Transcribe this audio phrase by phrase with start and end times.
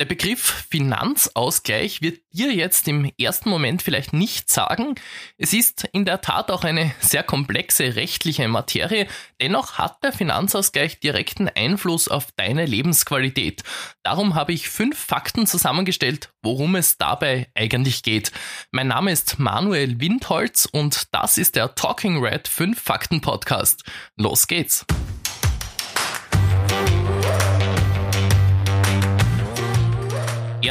[0.00, 4.96] Der Begriff Finanzausgleich wird dir jetzt im ersten Moment vielleicht nicht sagen.
[5.38, 9.06] Es ist in der Tat auch eine sehr komplexe rechtliche Materie.
[9.40, 13.62] Dennoch hat der Finanzausgleich direkten Einfluss auf deine Lebensqualität.
[14.02, 18.32] Darum habe ich fünf Fakten zusammengestellt, worum es dabei eigentlich geht.
[18.72, 23.84] Mein Name ist Manuel Windholz und das ist der Talking Red 5 Fakten Podcast.
[24.16, 24.84] Los geht's!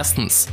[0.04, 0.50] Erstens.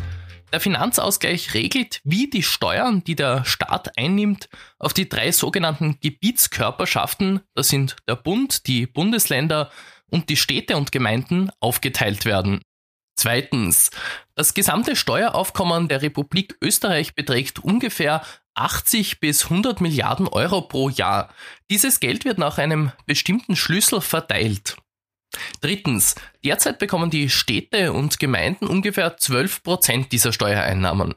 [0.52, 4.48] Der Finanzausgleich regelt, wie die Steuern, die der Staat einnimmt,
[4.78, 9.72] auf die drei sogenannten Gebietskörperschaften, das sind der Bund, die Bundesländer
[10.08, 12.60] und die Städte und Gemeinden, aufgeteilt werden.
[13.16, 13.90] Zweitens.
[14.36, 18.22] Das gesamte Steueraufkommen der Republik Österreich beträgt ungefähr
[18.54, 21.34] 80 bis 100 Milliarden Euro pro Jahr.
[21.70, 24.76] Dieses Geld wird nach einem bestimmten Schlüssel verteilt.
[25.60, 26.14] Drittens,
[26.44, 31.14] derzeit bekommen die Städte und Gemeinden ungefähr 12 Prozent dieser Steuereinnahmen.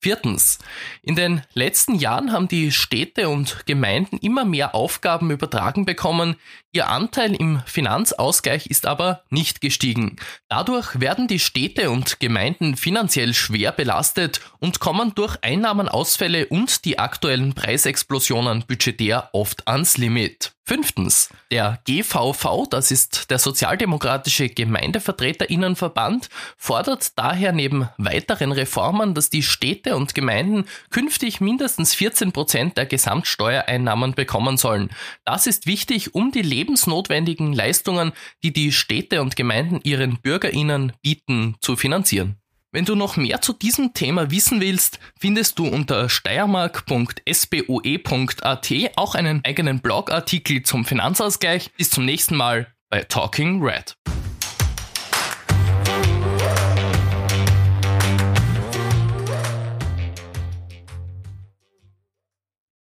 [0.00, 0.60] Viertens.
[1.02, 6.36] In den letzten Jahren haben die Städte und Gemeinden immer mehr Aufgaben übertragen bekommen,
[6.70, 10.14] ihr Anteil im Finanzausgleich ist aber nicht gestiegen.
[10.48, 17.00] Dadurch werden die Städte und Gemeinden finanziell schwer belastet und kommen durch Einnahmenausfälle und die
[17.00, 20.52] aktuellen Preisexplosionen budgetär oft ans Limit.
[20.68, 29.42] Fünftens, der GVV, das ist der Sozialdemokratische Gemeindevertreterinnenverband, fordert daher neben weiteren Reformen, dass die
[29.42, 34.90] Städte und Gemeinden künftig mindestens 14 Prozent der Gesamtsteuereinnahmen bekommen sollen.
[35.24, 41.56] Das ist wichtig, um die lebensnotwendigen Leistungen, die die Städte und Gemeinden ihren BürgerInnen bieten,
[41.62, 42.36] zu finanzieren.
[42.70, 49.42] Wenn du noch mehr zu diesem Thema wissen willst, findest du unter steiermark.sboe.at auch einen
[49.42, 51.70] eigenen Blogartikel zum Finanzausgleich.
[51.78, 53.96] Bis zum nächsten Mal bei Talking Red.